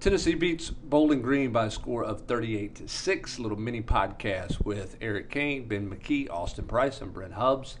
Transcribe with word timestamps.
Tennessee 0.00 0.36
beats 0.36 0.70
Bowling 0.70 1.22
Green 1.22 1.50
by 1.50 1.66
a 1.66 1.70
score 1.72 2.04
of 2.04 2.20
38 2.20 2.76
to 2.76 2.86
6. 2.86 3.38
Little 3.40 3.58
mini 3.58 3.82
podcast 3.82 4.64
with 4.64 4.96
Eric 5.00 5.28
Kane, 5.28 5.66
Ben 5.66 5.90
McKee, 5.90 6.30
Austin 6.30 6.66
Price, 6.66 7.00
and 7.00 7.12
Brent 7.12 7.32
Hubbs. 7.32 7.78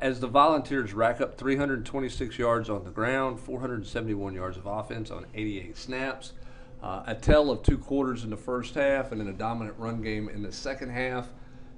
As 0.00 0.20
the 0.20 0.28
Volunteers 0.28 0.94
rack 0.94 1.20
up 1.20 1.36
326 1.36 2.38
yards 2.38 2.70
on 2.70 2.84
the 2.84 2.92
ground, 2.92 3.40
471 3.40 4.34
yards 4.34 4.56
of 4.56 4.66
offense 4.66 5.10
on 5.10 5.26
88 5.34 5.76
snaps, 5.76 6.34
uh, 6.80 7.02
a 7.08 7.14
tell 7.16 7.50
of 7.50 7.64
two 7.64 7.78
quarters 7.78 8.22
in 8.22 8.30
the 8.30 8.36
first 8.36 8.76
half, 8.76 9.10
and 9.10 9.20
then 9.20 9.26
a 9.26 9.32
dominant 9.32 9.76
run 9.80 10.00
game 10.00 10.28
in 10.28 10.44
the 10.44 10.52
second 10.52 10.90
half. 10.90 11.26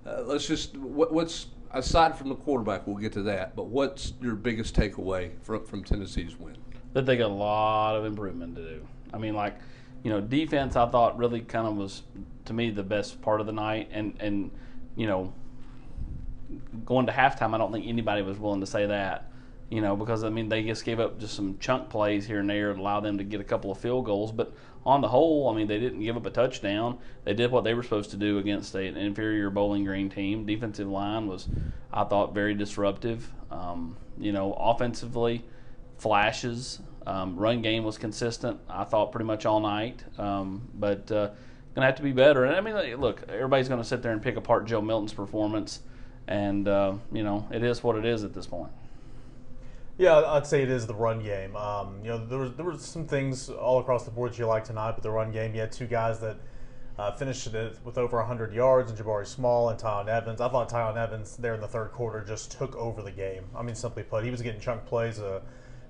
Uh, 0.05 0.25
let's 0.27 0.47
just, 0.47 0.77
what, 0.77 1.11
what's, 1.11 1.47
aside 1.71 2.15
from 2.15 2.29
the 2.29 2.35
quarterback, 2.35 2.87
we'll 2.87 2.97
get 2.97 3.15
to 3.15 3.23
that, 3.23 3.57
but 3.57 3.69
what's 3.69 4.12
your 4.21 4.35
biggest 4.35 4.77
takeaway 4.77 5.31
from, 5.41 5.65
from 5.65 5.83
Tennessee's 5.83 6.39
win? 6.39 6.59
That 6.93 7.07
they 7.07 7.17
got 7.17 7.31
a 7.31 7.33
lot 7.33 7.97
of 7.97 8.05
improvement 8.05 8.57
to 8.57 8.62
do. 8.62 8.87
I 9.13 9.19
mean, 9.19 9.35
like, 9.35 9.57
you 10.03 10.11
know, 10.11 10.21
defense 10.21 10.77
I 10.77 10.87
thought 10.89 11.19
really 11.19 11.41
kind 11.41 11.66
of 11.66 11.77
was 11.77 12.03
to 12.47 12.53
me 12.53 12.71
the 12.71 12.83
best 12.83 13.21
part 13.23 13.41
of 13.41 13.47
the 13.47 13.53
night, 13.53 13.89
and 13.93 14.15
and 14.21 14.51
you 14.97 15.07
know, 15.07 15.33
going 16.84 17.07
to 17.07 17.12
halftime, 17.12 17.55
I 17.55 17.59
don't 17.59 17.73
think 17.73 17.87
anybody 17.87 18.23
was 18.23 18.39
willing 18.39 18.61
to 18.61 18.67
say 18.67 18.87
that, 18.87 19.31
you 19.70 19.81
know, 19.81 19.97
because 19.97 20.25
I 20.25 20.31
mean 20.31 20.48
they 20.48 20.62
just 20.62 20.84
gave 20.84 21.01
up 21.01 21.19
just 21.19 21.34
some 21.34 21.59
chunk 21.59 21.91
plays 21.91 22.27
here 22.27 22.41
and 22.41 22.51
there 22.51 22.70
and 22.70 22.81
allow 22.81 23.01
them 23.01 23.19
to 23.19 23.25
get 23.25 23.41
a 23.41 23.45
couple 23.45 23.70
of 23.70 23.79
field 23.79 24.05
goals, 24.05 24.33
but 24.33 24.53
on 24.84 25.01
the 25.03 25.09
whole, 25.09 25.48
I 25.48 25.55
mean 25.55 25.67
they 25.67 25.79
didn't 25.79 26.01
give 26.01 26.17
up 26.17 26.27
a 26.27 26.31
touchdown. 26.31 26.98
They 27.25 27.34
did 27.34 27.51
what 27.51 27.65
they 27.65 27.75
were 27.75 27.83
supposed 27.83 28.11
to 28.11 28.17
do 28.17 28.39
against 28.39 28.75
an 28.75 28.97
inferior 28.97 29.51
Bowling 29.51 29.84
Green 29.84 30.09
team. 30.09 30.47
Defensive 30.47 30.89
line 30.89 31.27
was, 31.27 31.48
I 31.92 32.05
thought, 32.05 32.34
very 32.34 32.55
disruptive. 32.55 33.31
Um, 33.51 33.97
you 34.19 34.33
know, 34.33 34.55
offensively, 34.55 35.45
flashes. 36.01 36.81
Um, 37.07 37.37
run 37.37 37.63
game 37.63 37.85
was 37.85 37.99
consistent. 37.99 38.59
I 38.69 38.85
thought 38.85 39.13
pretty 39.13 39.25
much 39.25 39.47
all 39.47 39.61
night, 39.61 40.03
um, 40.19 40.69
but 40.75 41.11
uh, 41.11 41.31
gonna 41.75 41.87
have 41.87 41.97
to 41.97 42.03
be 42.03 42.13
better. 42.13 42.45
And 42.45 42.55
I 42.55 42.61
mean, 42.61 43.01
look, 43.01 43.23
everybody's 43.29 43.69
gonna 43.69 43.84
sit 43.84 44.03
there 44.03 44.12
and 44.12 44.23
pick 44.23 44.37
apart 44.37 44.67
Joe 44.67 44.81
Milton's 44.81 45.15
performance, 45.15 45.81
and 46.27 46.69
uh, 46.69 46.95
you 47.12 47.23
know, 47.23 47.47
it 47.51 47.62
is 47.62 47.83
what 47.83 47.97
it 47.97 48.05
is 48.05 48.25
at 48.25 48.34
this 48.34 48.47
point. 48.47 48.70
Yeah, 49.98 50.17
I'd 50.17 50.47
say 50.47 50.62
it 50.62 50.70
is 50.70 50.87
the 50.87 50.95
run 50.95 51.23
game. 51.23 51.55
Um, 51.57 52.01
you 52.03 52.09
know, 52.09 52.25
there 52.25 52.39
was 52.39 52.55
there 52.55 52.64
were 52.64 52.79
some 52.79 53.07
things 53.07 53.51
all 53.51 53.81
across 53.81 54.05
the 54.05 54.11
board 54.11 54.33
that 54.33 54.39
you 54.39 54.47
like 54.47 54.64
tonight, 54.64 54.92
but 54.92 55.03
the 55.03 55.11
run 55.11 55.31
game, 55.31 55.55
you 55.55 55.61
had 55.61 55.73
two 55.73 55.87
guys 55.87 56.20
that 56.20 56.39
uh, 56.98 57.12
finished 57.12 57.47
it 57.47 57.79
with 57.85 57.97
over 57.97 58.19
100 58.19 58.53
yards, 58.53 58.91
and 58.91 58.98
Jabari 58.98 59.27
Small 59.27 59.70
and 59.70 59.79
Tiyon 59.79 60.09
Evans. 60.09 60.41
I 60.41 60.48
thought 60.48 60.69
Tiyon 60.69 60.97
Evans 60.97 61.37
there 61.37 61.55
in 61.55 61.61
the 61.61 61.69
third 61.69 61.92
quarter 61.92 62.23
just 62.23 62.53
took 62.53 62.77
over 62.77 63.03
the 63.03 63.11
game. 63.11 63.45
I 63.57 63.62
mean, 63.62 63.75
simply 63.75 64.03
put, 64.03 64.23
he 64.23 64.31
was 64.31 64.42
getting 64.42 64.61
chunk 64.61 64.85
plays. 64.85 65.19
Uh, 65.19 65.41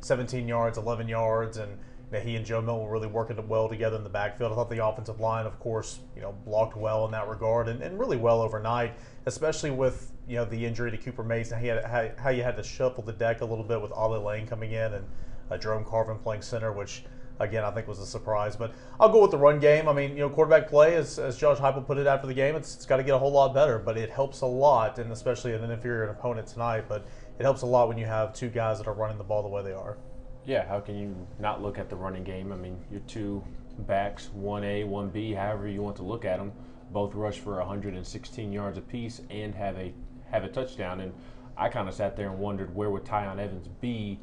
17 0.00 0.48
yards, 0.48 0.78
11 0.78 1.08
yards, 1.08 1.56
and 1.56 1.78
you 2.12 2.18
know, 2.18 2.24
he 2.24 2.36
and 2.36 2.44
Joe 2.44 2.60
Milton 2.60 2.84
were 2.84 2.92
really 2.92 3.06
working 3.06 3.36
well 3.48 3.68
together 3.68 3.96
in 3.96 4.02
the 4.02 4.10
backfield. 4.10 4.52
I 4.52 4.54
thought 4.54 4.70
the 4.70 4.84
offensive 4.84 5.20
line, 5.20 5.46
of 5.46 5.58
course, 5.60 6.00
you 6.16 6.22
know, 6.22 6.32
blocked 6.44 6.76
well 6.76 7.04
in 7.04 7.12
that 7.12 7.28
regard, 7.28 7.68
and, 7.68 7.82
and 7.82 7.98
really 7.98 8.16
well 8.16 8.40
overnight, 8.40 8.94
especially 9.26 9.70
with 9.70 10.12
you 10.26 10.36
know 10.36 10.44
the 10.44 10.64
injury 10.64 10.90
to 10.90 10.96
Cooper 10.96 11.22
Mays. 11.22 11.52
He 11.52 11.66
had 11.66 11.84
how, 11.84 12.10
how 12.18 12.30
you 12.30 12.42
had 12.42 12.56
to 12.56 12.62
shuffle 12.62 13.04
the 13.04 13.12
deck 13.12 13.40
a 13.40 13.44
little 13.44 13.64
bit 13.64 13.80
with 13.80 13.92
Ollie 13.92 14.18
Lane 14.18 14.46
coming 14.46 14.72
in 14.72 14.94
and 14.94 15.06
uh, 15.50 15.58
Jerome 15.58 15.84
Carvin 15.84 16.18
playing 16.18 16.42
center, 16.42 16.72
which 16.72 17.04
again 17.41 17.64
I 17.64 17.70
think 17.72 17.88
was 17.88 17.98
a 17.98 18.06
surprise. 18.06 18.55
But 18.55 18.72
I'll 19.00 19.08
go 19.08 19.20
with 19.20 19.33
the 19.33 19.38
run 19.38 19.58
game. 19.58 19.88
I 19.88 19.92
mean, 19.92 20.12
you 20.12 20.19
know, 20.19 20.30
quarterback 20.30 20.69
play, 20.69 20.94
as, 20.94 21.19
as 21.19 21.36
Josh 21.36 21.58
Heupel 21.58 21.86
put 21.86 21.98
it 21.98 22.06
after 22.06 22.27
the 22.27 22.34
game, 22.34 22.55
it's, 22.55 22.77
it's 22.77 22.86
got 22.86 22.98
to 22.98 23.02
get 23.02 23.14
a 23.14 23.19
whole 23.19 23.33
lot 23.33 23.52
better, 23.52 23.78
but 23.78 23.96
it 23.96 24.10
helps 24.10 24.42
a 24.42 24.46
lot, 24.46 24.98
and 24.98 25.10
especially 25.10 25.55
an 25.55 25.68
inferior 25.68 26.05
opponent 26.05 26.46
tonight. 26.46 26.84
But 26.88 27.06
it 27.38 27.42
helps 27.42 27.62
a 27.62 27.66
lot 27.66 27.88
when 27.88 27.98
you 27.98 28.06
have 28.06 28.33
two 28.33 28.50
guys 28.50 28.78
that 28.78 28.86
are 28.86 28.94
running 28.94 29.18
the 29.18 29.24
ball 29.24 29.42
the 29.42 29.48
way 29.48 29.62
they 29.62 29.72
are. 29.72 29.98
Yeah, 30.44 30.66
how 30.66 30.80
can 30.80 30.98
you 30.98 31.14
not 31.38 31.62
look 31.62 31.78
at 31.78 31.91
the 31.91 31.96
running 31.96 32.24
game? 32.24 32.52
I 32.52 32.56
mean, 32.56 32.78
your 32.91 33.00
two 33.00 33.42
backs, 33.80 34.30
1A, 34.36 34.88
1B, 34.88 35.36
however 35.36 35.68
you 35.68 35.83
want 35.83 35.96
to 35.96 36.02
look 36.02 36.24
at 36.24 36.38
them, 36.38 36.52
both 36.92 37.14
rush 37.14 37.38
for 37.38 37.56
116 37.56 38.52
yards 38.52 38.78
apiece 38.78 39.22
and 39.30 39.55
have 39.55 39.77
a 39.77 39.92
have 40.30 40.44
a 40.44 40.48
touchdown. 40.48 41.00
And 41.00 41.12
I 41.57 41.68
kind 41.68 41.89
of 41.89 41.95
sat 41.95 42.17
there 42.17 42.30
and 42.30 42.39
wondered 42.39 42.74
where 42.74 42.90
would 42.90 43.05
Tiyon 43.05 43.39
Evans 43.39 43.68
be 43.80 44.18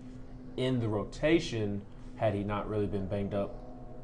in 0.57 0.79
the 0.79 0.87
rotation 0.87 1.81
had 2.17 2.33
he 2.33 2.43
not 2.43 2.69
really 2.69 2.87
been 2.87 3.07
banged 3.07 3.33
up 3.33 3.55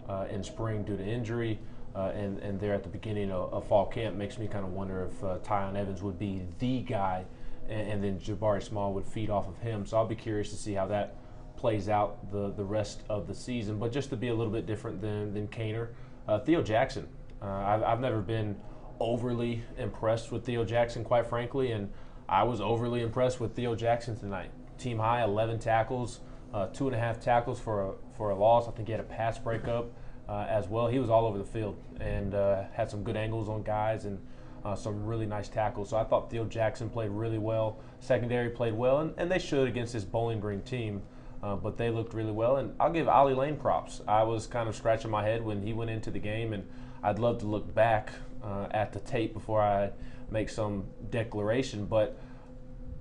uh, 0.07 0.25
in 0.29 0.43
spring 0.43 0.83
due 0.83 0.97
to 0.97 1.03
injury. 1.03 1.59
Uh, 1.95 2.11
and, 2.15 2.39
and 2.39 2.59
there 2.59 2.73
at 2.73 2.81
the 2.81 2.89
beginning 2.89 3.31
of, 3.31 3.53
of, 3.53 3.67
fall 3.67 3.85
camp 3.85 4.15
makes 4.15 4.39
me 4.39 4.47
kind 4.47 4.65
of 4.65 4.71
wonder 4.71 5.05
if 5.05 5.23
uh, 5.23 5.37
Tiyon 5.43 5.75
Evans 5.75 6.01
would 6.01 6.17
be 6.17 6.41
the 6.57 6.79
guy 6.79 7.23
and, 7.69 7.87
and 7.87 8.03
then 8.03 8.19
Jabari 8.19 8.63
Small 8.63 8.93
would 8.93 9.05
feed 9.05 9.29
off 9.29 9.47
of 9.47 9.59
him. 9.59 9.85
So 9.85 9.97
I'll 9.97 10.07
be 10.07 10.15
curious 10.15 10.49
to 10.49 10.55
see 10.55 10.73
how 10.73 10.87
that 10.87 11.17
plays 11.55 11.89
out 11.89 12.31
the, 12.31 12.51
the 12.51 12.63
rest 12.63 13.03
of 13.09 13.27
the 13.27 13.35
season. 13.35 13.77
But 13.77 13.91
just 13.91 14.09
to 14.09 14.15
be 14.15 14.29
a 14.29 14.33
little 14.33 14.51
bit 14.51 14.65
different 14.65 15.01
than, 15.01 15.33
than 15.33 15.47
Kaner, 15.47 15.89
uh, 16.27 16.39
Theo 16.39 16.63
Jackson. 16.63 17.07
Uh, 17.41 17.45
I've, 17.45 17.83
I've 17.83 17.99
never 17.99 18.21
been 18.21 18.55
overly 18.99 19.63
impressed 19.77 20.31
with 20.31 20.45
Theo 20.45 20.63
Jackson, 20.63 21.03
quite 21.03 21.27
frankly, 21.27 21.71
and 21.71 21.91
I 22.27 22.43
was 22.43 22.61
overly 22.61 23.01
impressed 23.01 23.39
with 23.39 23.55
Theo 23.55 23.75
Jackson 23.75 24.17
tonight. 24.17 24.51
Team 24.77 24.97
high, 24.97 25.23
11 25.23 25.59
tackles, 25.59 26.21
uh, 26.53 26.67
two 26.67 26.87
and 26.87 26.95
a 26.95 26.99
half 26.99 27.19
tackles 27.19 27.59
for 27.59 27.81
a, 27.81 27.91
for 28.15 28.31
a 28.31 28.35
loss. 28.35 28.67
I 28.67 28.71
think 28.71 28.87
he 28.87 28.91
had 28.91 29.01
a 29.01 29.05
pass 29.05 29.37
breakup 29.37 29.91
uh, 30.27 30.45
as 30.49 30.67
well. 30.67 30.87
He 30.87 30.99
was 30.99 31.09
all 31.09 31.25
over 31.25 31.37
the 31.37 31.45
field 31.45 31.77
and 31.99 32.33
uh, 32.33 32.63
had 32.73 32.89
some 32.89 33.03
good 33.03 33.17
angles 33.17 33.49
on 33.49 33.63
guys 33.63 34.05
and 34.05 34.19
uh, 34.63 34.75
some 34.75 35.05
really 35.05 35.25
nice 35.25 35.49
tackles. 35.49 35.89
So 35.89 35.97
I 35.97 36.03
thought 36.03 36.31
Theo 36.31 36.45
Jackson 36.45 36.89
played 36.89 37.09
really 37.09 37.37
well. 37.37 37.79
Secondary 37.99 38.49
played 38.49 38.73
well, 38.73 38.99
and, 38.99 39.13
and 39.17 39.29
they 39.29 39.39
should 39.39 39.67
against 39.67 39.93
this 39.93 40.03
Bowling 40.03 40.39
Green 40.39 40.61
team. 40.61 41.01
Uh, 41.41 41.57
but 41.57 41.77
they 41.77 41.89
looked 41.89 42.13
really 42.13 42.31
well, 42.31 42.55
and 42.55 42.73
I'll 42.79 42.91
give 42.91 43.09
Ollie 43.09 43.33
Lane 43.33 43.57
props. 43.57 43.99
I 44.07 44.23
was 44.23 44.47
kind 44.47 44.69
of 44.69 44.77
scratching 44.77 45.11
my 45.11 45.23
head 45.23 45.43
when 45.43 45.61
he 45.61 45.73
went 45.73 45.89
into 45.89 46.09
the 46.09 46.19
game, 46.19 46.53
and 46.53 46.65
I'd 47.03 47.19
love 47.19 47.39
to 47.39 47.45
look 47.45 47.75
back 47.75 48.13
uh, 48.41 48.67
at 48.71 48.93
the 48.93 49.01
tape 49.01 49.33
before 49.33 49.61
I 49.61 49.91
make 50.31 50.47
some 50.47 50.85
declaration. 51.09 51.85
But 51.85 52.17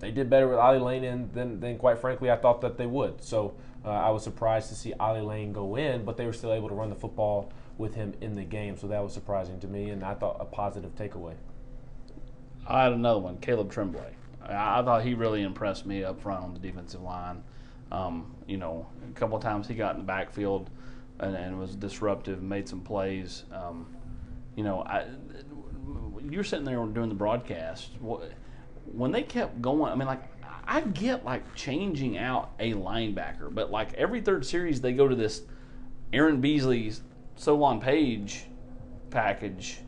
they 0.00 0.10
did 0.10 0.28
better 0.28 0.48
with 0.48 0.58
Ollie 0.58 0.80
Lane 0.80 1.30
than, 1.32 1.60
than 1.60 1.78
quite 1.78 2.00
frankly 2.00 2.32
I 2.32 2.36
thought 2.36 2.60
that 2.62 2.76
they 2.76 2.86
would. 2.86 3.22
So 3.22 3.54
uh, 3.84 3.90
I 3.90 4.10
was 4.10 4.22
surprised 4.22 4.68
to 4.68 4.74
see 4.74 4.92
Ollie 4.94 5.20
Lane 5.20 5.52
go 5.52 5.76
in, 5.76 6.04
but 6.04 6.16
they 6.16 6.26
were 6.26 6.32
still 6.32 6.52
able 6.52 6.68
to 6.68 6.74
run 6.74 6.90
the 6.90 6.96
football 6.96 7.52
with 7.78 7.94
him 7.94 8.14
in 8.20 8.34
the 8.34 8.44
game. 8.44 8.76
So 8.76 8.86
that 8.88 9.02
was 9.02 9.12
surprising 9.12 9.58
to 9.60 9.66
me, 9.66 9.90
and 9.90 10.04
I 10.04 10.14
thought 10.14 10.36
a 10.40 10.44
positive 10.44 10.94
takeaway. 10.94 11.34
I 12.66 12.84
had 12.84 12.92
another 12.92 13.18
one, 13.18 13.38
Caleb 13.38 13.72
Tremblay. 13.72 14.14
I 14.44 14.82
thought 14.82 15.04
he 15.04 15.14
really 15.14 15.42
impressed 15.42 15.86
me 15.86 16.04
up 16.04 16.20
front 16.20 16.44
on 16.44 16.52
the 16.54 16.60
defensive 16.60 17.02
line. 17.02 17.42
Um, 17.90 18.34
you 18.46 18.56
know, 18.56 18.86
a 19.08 19.12
couple 19.18 19.38
times 19.38 19.68
he 19.68 19.74
got 19.74 19.94
in 19.94 20.00
the 20.00 20.06
backfield 20.06 20.70
and, 21.18 21.36
and 21.36 21.58
was 21.58 21.76
disruptive, 21.76 22.42
made 22.42 22.68
some 22.68 22.80
plays. 22.80 23.44
Um, 23.52 23.86
you 24.56 24.64
know, 24.64 24.82
I, 24.82 25.06
you're 26.28 26.44
sitting 26.44 26.64
there 26.64 26.84
doing 26.86 27.08
the 27.08 27.14
broadcast. 27.14 27.90
When 28.92 29.12
they 29.12 29.22
kept 29.22 29.60
going, 29.60 29.92
I 29.92 29.94
mean, 29.94 30.06
like 30.06 30.22
I 30.64 30.80
get 30.82 31.24
like 31.24 31.54
changing 31.54 32.18
out 32.18 32.52
a 32.58 32.74
linebacker, 32.74 33.52
but 33.52 33.70
like 33.70 33.94
every 33.94 34.20
third 34.20 34.46
series 34.46 34.80
they 34.80 34.92
go 34.92 35.08
to 35.08 35.16
this 35.16 35.42
Aaron 36.12 36.40
Beasley's 36.40 37.02
Solon 37.36 37.80
Page 37.80 38.44
package 39.10 39.80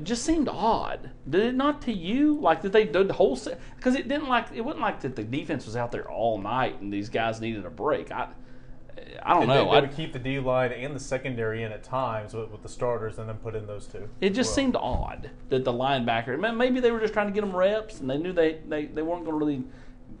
it 0.00 0.04
just 0.04 0.24
seemed 0.24 0.48
odd. 0.48 1.10
Did 1.28 1.42
it 1.42 1.54
not 1.54 1.82
to 1.82 1.92
you? 1.92 2.38
Like 2.40 2.62
did 2.62 2.72
they 2.72 2.84
did 2.86 3.08
the 3.08 3.12
whole 3.12 3.36
set? 3.36 3.60
Because 3.76 3.94
it 3.94 4.08
didn't 4.08 4.28
like 4.28 4.46
it 4.54 4.62
wasn't 4.62 4.80
like 4.80 5.00
that 5.00 5.14
the 5.14 5.22
defense 5.22 5.66
was 5.66 5.76
out 5.76 5.92
there 5.92 6.10
all 6.10 6.38
night 6.38 6.80
and 6.80 6.90
these 6.90 7.10
guys 7.10 7.40
needed 7.40 7.66
a 7.66 7.70
break. 7.70 8.10
I 8.10 8.28
I 9.22 9.34
don't 9.34 9.46
know. 9.46 9.64
They, 9.66 9.74
they 9.74 9.80
would 9.82 9.96
keep 9.96 10.12
the 10.12 10.18
D 10.18 10.38
line 10.38 10.72
and 10.72 10.94
the 10.94 11.00
secondary 11.00 11.64
in 11.64 11.72
at 11.72 11.82
times 11.82 12.32
with, 12.32 12.50
with, 12.50 12.62
the 12.62 12.68
starters, 12.68 13.18
and 13.18 13.28
then 13.28 13.36
put 13.36 13.54
in 13.54 13.66
those 13.66 13.86
two. 13.86 14.08
It 14.20 14.30
just 14.30 14.48
well. 14.48 14.54
seemed 14.54 14.76
odd 14.76 15.30
that 15.48 15.64
the 15.64 15.72
linebacker. 15.72 16.56
Maybe 16.56 16.80
they 16.80 16.90
were 16.90 17.00
just 17.00 17.12
trying 17.12 17.26
to 17.26 17.32
get 17.32 17.40
them 17.42 17.54
reps, 17.54 18.00
and 18.00 18.08
they 18.08 18.18
knew 18.18 18.32
they 18.32 18.60
they, 18.66 18.86
they 18.86 19.02
weren't 19.02 19.24
going 19.24 19.38
to 19.38 19.44
really 19.44 19.64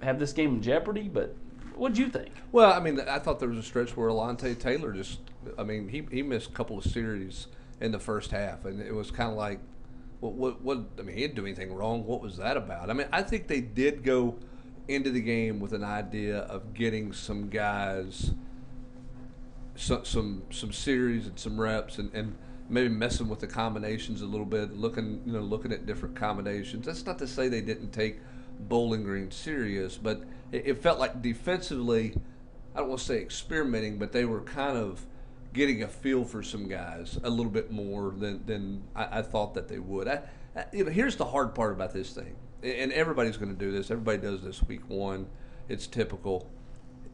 have 0.02 0.18
this 0.18 0.32
game 0.32 0.56
in 0.56 0.62
jeopardy. 0.62 1.08
But 1.08 1.34
what 1.74 1.94
do 1.94 2.02
you 2.02 2.08
think? 2.08 2.30
Well, 2.52 2.72
I 2.72 2.80
mean, 2.80 3.00
I 3.00 3.18
thought 3.18 3.38
there 3.38 3.48
was 3.48 3.58
a 3.58 3.62
stretch 3.62 3.96
where 3.96 4.08
Alontae 4.08 4.58
Taylor 4.58 4.92
just. 4.92 5.20
I 5.58 5.64
mean, 5.64 5.88
he 5.88 6.06
he 6.10 6.22
missed 6.22 6.50
a 6.50 6.52
couple 6.52 6.78
of 6.78 6.84
series 6.84 7.46
in 7.80 7.92
the 7.92 7.98
first 7.98 8.30
half, 8.30 8.64
and 8.64 8.80
it 8.80 8.94
was 8.94 9.10
kind 9.10 9.30
of 9.30 9.36
like, 9.36 9.60
what, 10.20 10.34
what, 10.34 10.60
what? 10.62 10.78
I 10.98 11.02
mean, 11.02 11.16
he 11.16 11.22
didn't 11.22 11.36
do 11.36 11.46
anything 11.46 11.74
wrong. 11.74 12.04
What 12.04 12.20
was 12.20 12.36
that 12.36 12.56
about? 12.56 12.90
I 12.90 12.92
mean, 12.92 13.08
I 13.12 13.22
think 13.22 13.48
they 13.48 13.60
did 13.60 14.04
go 14.04 14.36
into 14.88 15.10
the 15.10 15.20
game 15.20 15.60
with 15.60 15.72
an 15.72 15.84
idea 15.84 16.38
of 16.40 16.74
getting 16.74 17.12
some 17.12 17.48
guys, 17.48 18.32
some 19.76 20.04
some, 20.04 20.42
some 20.50 20.72
series 20.72 21.26
and 21.26 21.38
some 21.38 21.58
reps, 21.58 21.98
and, 21.98 22.12
and 22.12 22.36
maybe 22.68 22.88
messing 22.88 23.28
with 23.28 23.40
the 23.40 23.46
combinations 23.46 24.20
a 24.20 24.26
little 24.26 24.46
bit, 24.46 24.76
looking 24.76 25.22
you 25.24 25.32
know 25.32 25.40
looking 25.40 25.72
at 25.72 25.86
different 25.86 26.14
combinations. 26.14 26.86
That's 26.86 27.06
not 27.06 27.18
to 27.18 27.26
say 27.26 27.48
they 27.48 27.62
didn't 27.62 27.92
take 27.92 28.18
Bowling 28.68 29.02
Green 29.02 29.30
serious, 29.30 29.96
but 29.96 30.22
it, 30.52 30.66
it 30.66 30.82
felt 30.82 30.98
like 30.98 31.22
defensively, 31.22 32.14
I 32.74 32.80
don't 32.80 32.88
want 32.88 33.00
to 33.00 33.06
say 33.06 33.20
experimenting, 33.20 33.98
but 33.98 34.12
they 34.12 34.24
were 34.24 34.40
kind 34.40 34.76
of 34.76 35.06
getting 35.52 35.82
a 35.82 35.88
feel 35.88 36.24
for 36.24 36.42
some 36.42 36.68
guys 36.68 37.18
a 37.24 37.30
little 37.30 37.50
bit 37.50 37.70
more 37.70 38.14
than 38.16 38.44
than 38.46 38.82
I, 38.94 39.18
I 39.18 39.22
thought 39.22 39.54
that 39.54 39.68
they 39.68 39.78
would. 39.78 40.08
I, 40.08 40.22
I, 40.56 40.64
you 40.72 40.84
know, 40.84 40.90
here's 40.90 41.16
the 41.16 41.24
hard 41.24 41.54
part 41.54 41.72
about 41.72 41.92
this 41.92 42.12
thing, 42.12 42.36
and 42.62 42.92
everybody's 42.92 43.36
going 43.36 43.52
to 43.52 43.58
do 43.58 43.72
this. 43.72 43.90
Everybody 43.90 44.18
does 44.18 44.42
this 44.42 44.62
week 44.62 44.88
one. 44.88 45.26
It's 45.68 45.86
typical. 45.86 46.48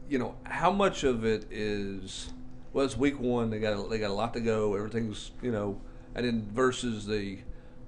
You 0.09 0.19
know, 0.19 0.35
how 0.43 0.71
much 0.71 1.03
of 1.03 1.25
it 1.25 1.45
is 1.51 2.31
well, 2.73 2.85
it's 2.85 2.97
week 2.97 3.19
one. 3.19 3.49
They 3.49 3.59
got 3.59 3.89
they 3.89 3.97
got 3.97 4.11
a 4.11 4.13
lot 4.13 4.33
to 4.35 4.39
go. 4.39 4.75
Everything's 4.75 5.31
you 5.41 5.51
know, 5.51 5.81
and 6.13 6.25
then 6.25 6.47
versus 6.53 7.05
the, 7.05 7.39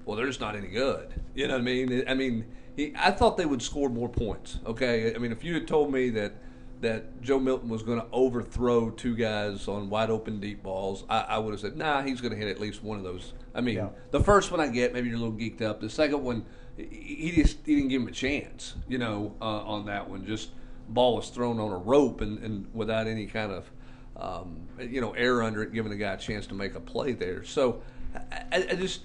well, 0.10 0.18
they're 0.18 0.26
just 0.28 0.42
not 0.42 0.56
any 0.56 0.68
good. 0.68 1.14
You 1.36 1.48
know 1.48 1.54
what 1.54 1.62
I 1.62 1.64
mean? 1.64 2.04
I 2.08 2.16
mean, 2.16 2.46
he, 2.76 2.94
I 2.98 3.12
thought 3.12 3.38
they 3.38 3.46
would 3.46 3.62
score 3.62 3.90
more 3.90 4.10
points. 4.10 4.58
Okay, 4.66 5.14
I 5.14 5.20
mean, 5.20 5.32
if 5.32 5.44
you 5.44 5.54
had 5.54 5.68
told 5.68 5.94
me 5.94 6.10
that 6.12 6.34
that 6.82 7.22
Joe 7.22 7.40
Milton 7.40 7.70
was 7.70 7.84
going 7.84 8.00
to 8.00 8.08
overthrow 8.12 8.90
two 8.90 9.16
guys 9.16 9.68
on 9.68 9.90
wide 9.90 10.10
open 10.10 10.40
deep 10.40 10.64
balls, 10.64 11.04
I, 11.10 11.20
I 11.22 11.38
would 11.38 11.52
have 11.52 11.60
said, 11.60 11.76
nah, 11.78 12.02
he's 12.02 12.22
going 12.22 12.32
to 12.32 12.38
hit 12.40 12.48
at 12.48 12.60
least 12.60 12.82
one 12.82 12.98
of 12.98 13.04
those. 13.04 13.34
I 13.54 13.60
mean, 13.62 13.76
Yeah. 13.76 13.90
the 14.12 14.22
first 14.22 14.50
one 14.50 14.62
I 14.62 14.68
get, 14.70 14.94
maybe 14.94 15.10
you're 15.10 15.18
a 15.18 15.22
little 15.22 15.36
geeked 15.38 15.62
up. 15.62 15.82
The 15.82 15.90
second 15.90 16.24
one, 16.24 16.46
he 16.78 17.34
just 17.36 17.58
he 17.66 17.76
didn't 17.76 17.90
give 17.90 18.02
him 18.02 18.08
a 18.08 18.12
chance, 18.12 18.76
you 18.88 18.98
know, 18.98 19.36
uh, 19.42 19.44
on 19.46 19.86
that 19.88 20.10
one. 20.10 20.26
Just 20.26 20.52
ball 20.88 21.18
was 21.18 21.30
thrown 21.30 21.60
on 21.60 21.72
a 21.72 21.78
rope 21.78 22.22
and, 22.22 22.40
and 22.40 22.66
without 22.74 23.06
any 23.08 23.26
kind 23.28 23.52
of, 23.52 23.70
um, 24.16 24.62
you 24.80 25.02
know, 25.02 25.12
air 25.12 25.44
under 25.44 25.62
it, 25.62 25.74
giving 25.74 25.92
the 25.92 25.98
guy 25.98 26.14
a 26.14 26.18
chance 26.18 26.48
to 26.48 26.56
make 26.56 26.74
a 26.76 26.80
play 26.80 27.12
there. 27.12 27.44
So 27.44 27.82
I 28.16 28.68
I 28.72 28.76
just, 28.76 29.02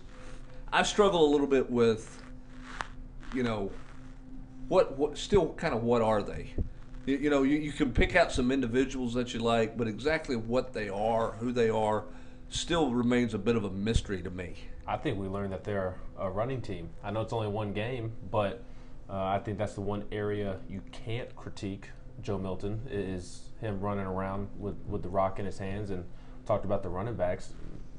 I 0.75 0.83
struggle 0.83 1.25
a 1.25 1.31
little 1.31 1.47
bit 1.47 1.71
with, 1.71 2.21
you 3.33 3.45
know, 3.45 3.71
what 4.67 4.99
what 4.99 5.17
still 5.17 5.53
kind 5.53 5.73
of 5.73 5.85
what 5.85 6.03
are 6.03 6.21
they? 6.21 6.53
You, 7.07 7.17
you 7.17 7.31
know, 7.31 7.45
you, 7.45 7.59
you 7.59 7.71
can 7.71 7.93
pick 7.93 8.17
out 8.17 8.33
some 8.33 8.51
individuals 8.51 9.15
that 9.15 9.33
you 9.33 9.39
like, 9.39 9.79
but 9.79 9.87
exactly 9.87 10.35
what 10.35 10.73
they 10.73 10.89
are, 10.89 11.31
who 11.39 11.53
they 11.53 11.71
are, 11.71 12.07
still 12.49 12.91
remains 12.91 13.35
a 13.35 13.39
bit 13.39 13.55
of 13.55 13.63
a 13.63 13.71
mystery 13.71 14.21
to 14.23 14.31
me. 14.31 14.57
I 14.85 14.97
think 14.97 15.17
we 15.17 15.29
learned 15.29 15.53
that 15.53 15.63
they're 15.63 15.95
a 16.19 16.29
running 16.29 16.61
team. 16.61 16.91
I 17.05 17.13
know 17.13 17.21
it's 17.21 17.33
only 17.33 17.47
one 17.47 17.73
game, 17.73 18.11
but 18.33 18.65
uh, 19.09 19.27
I 19.27 19.39
think 19.39 19.59
that's 19.59 19.75
the 19.75 19.81
one 19.81 20.03
area 20.11 20.57
you 20.69 20.83
can't 20.91 21.37
critique 21.37 21.91
Joe 22.21 22.37
Milton 22.37 22.81
is 22.91 23.51
him 23.61 23.79
running 23.79 24.07
around 24.07 24.49
with, 24.59 24.75
with 24.89 25.05
the 25.05 25.09
rock 25.09 25.39
in 25.39 25.47
his 25.47 25.59
hands. 25.59 25.91
And 25.91 26.05
talked 26.47 26.65
about 26.65 26.83
the 26.83 26.89
running 26.89 27.15
backs. 27.15 27.53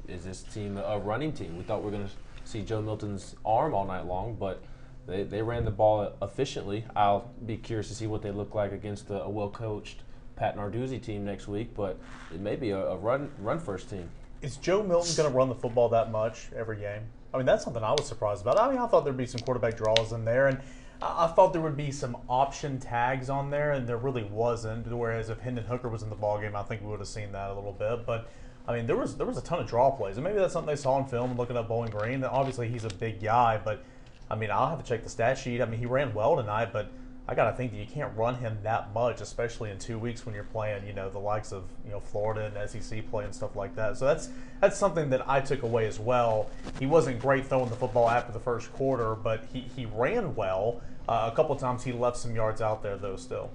Is 0.10 0.25
this 0.25 0.44
team 0.44 0.78
a 0.78 1.00
running 1.00 1.31
team? 1.31 1.57
We 1.57 1.63
thought 1.63 1.80
we 1.80 1.86
were 1.86 1.98
going 1.98 2.07
to 2.07 2.13
see 2.45 2.62
Joe 2.62 2.81
Milton's 2.81 3.36
arm 3.45 3.74
all 3.74 3.86
night 3.86 4.06
long, 4.06 4.36
but 4.39 4.63
they, 5.07 5.24
they 5.24 5.42
ran 5.42 5.65
the 5.65 5.71
ball 5.71 6.13
efficiently. 6.21 6.86
I'll 6.95 7.31
be 7.45 7.57
curious 7.57 7.88
to 7.89 7.95
see 7.95 8.07
what 8.07 8.21
they 8.21 8.31
look 8.31 8.56
like 8.56 8.71
against 8.71 9.09
a, 9.09 9.24
a 9.24 9.30
well 9.30 9.50
coached 9.50 10.01
Pat 10.36 10.57
Narduzzi 10.57 11.01
team 11.01 11.25
next 11.25 11.47
week, 11.47 11.75
but 11.75 11.97
it 12.33 12.39
may 12.39 12.56
be 12.56 12.71
a, 12.71 12.80
a 12.80 12.97
run 12.97 13.31
run 13.39 13.59
first 13.59 13.89
team. 13.89 14.09
Is 14.42 14.57
Joe 14.57 14.83
Milton 14.83 15.15
going 15.15 15.30
to 15.30 15.36
run 15.36 15.50
the 15.50 15.56
football 15.56 15.89
that 15.89 16.12
much 16.12 16.47
every 16.56 16.77
game? 16.77 17.03
I 17.33 17.38
mean, 17.38 17.45
that's 17.45 17.63
something 17.63 17.83
I 17.83 17.92
was 17.92 18.07
surprised 18.07 18.42
about. 18.42 18.59
I 18.59 18.69
mean, 18.69 18.77
I 18.77 18.88
thought 18.88 19.03
there'd 19.03 19.18
be 19.18 19.25
some 19.25 19.42
quarterback 19.42 19.77
draws 19.77 20.12
in 20.12 20.24
there, 20.24 20.47
and 20.47 20.59
I 21.01 21.27
thought 21.27 21.51
there 21.51 21.62
would 21.62 21.75
be 21.75 21.92
some 21.92 22.18
option 22.30 22.80
tags 22.80 23.30
on 23.30 23.50
there, 23.50 23.71
and 23.71 23.88
there 23.88 23.97
really 23.97 24.24
wasn't. 24.24 24.88
Whereas 24.88 25.30
if 25.30 25.39
Hendon 25.39 25.65
Hooker 25.65 25.89
was 25.89 26.03
in 26.03 26.09
the 26.09 26.15
ball 26.15 26.39
game, 26.39 26.56
I 26.56 26.63
think 26.63 26.81
we 26.81 26.88
would 26.88 27.00
have 27.00 27.07
seen 27.07 27.31
that 27.33 27.50
a 27.50 27.53
little 27.53 27.74
bit. 27.74 28.06
But 28.06 28.30
I 28.67 28.75
mean, 28.75 28.88
there 28.88 28.95
was 28.95 29.15
there 29.15 29.27
was 29.27 29.38
a 29.38 29.41
ton 29.41 29.59
of 29.59 29.67
draw 29.67 29.91
plays, 29.91 30.17
and 30.17 30.23
maybe 30.23 30.39
that's 30.39 30.53
something 30.53 30.73
they 30.73 30.81
saw 30.81 31.00
in 31.00 31.06
film. 31.06 31.38
Looking 31.38 31.57
at 31.57 31.67
Bowling 31.67 31.91
Green, 31.91 32.23
obviously 32.23 32.67
he's 32.67 32.83
a 32.83 32.89
big 32.89 33.21
guy, 33.21 33.59
but 33.63 33.83
I 34.29 34.35
mean, 34.35 34.50
I'll 34.50 34.69
have 34.69 34.81
to 34.81 34.85
check 34.85 35.03
the 35.03 35.09
stat 35.09 35.38
sheet. 35.38 35.62
I 35.62 35.65
mean, 35.65 35.79
he 35.79 35.85
ran 35.85 36.13
well 36.13 36.35
tonight, 36.35 36.73
but 36.73 36.89
I 37.27 37.33
got 37.33 37.50
to 37.50 37.57
think 37.57 37.71
that 37.71 37.77
you 37.77 37.88
can't 37.88 38.15
run 38.15 38.35
him 38.35 38.57
that 38.63 38.94
much, 38.94 39.19
especially 39.19 39.71
in 39.71 39.79
two 39.79 39.97
weeks 39.97 40.25
when 40.25 40.35
you're 40.35 40.44
playing, 40.44 40.85
you 40.85 40.94
know, 40.94 41.09
the 41.09 41.19
likes 41.19 41.51
of 41.51 41.63
you 41.83 41.91
know 41.91 42.00
Florida 42.00 42.51
and 42.56 42.69
SEC 42.69 43.09
play 43.09 43.25
and 43.25 43.33
stuff 43.33 43.56
like 43.56 43.75
that. 43.75 43.97
So 43.97 44.06
that's 44.06 44.29
that's 44.62 44.77
something 44.77 45.09
that 45.09 45.27
I 45.29 45.41
took 45.41 45.63
away 45.63 45.88
as 45.88 46.00
well. 46.00 46.50
He 46.79 46.85
wasn't 46.85 47.19
great 47.19 47.47
throwing 47.47 47.69
the 47.69 47.75
football 47.75 48.09
after 48.09 48.31
the 48.31 48.39
first 48.39 48.71
quarter, 48.73 49.15
but 49.15 49.44
he 49.51 49.61
he 49.75 49.85
ran 49.85 50.35
well. 50.35 50.81
Uh, 51.07 51.29
a 51.31 51.35
couple 51.35 51.56
times 51.56 51.83
he 51.83 51.91
left 51.91 52.18
some 52.18 52.35
yards 52.35 52.61
out 52.61 52.83
there 52.83 52.97
though. 52.97 53.15
Still, 53.15 53.50